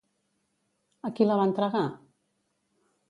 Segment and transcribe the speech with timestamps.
[1.09, 1.85] A qui la va entregar?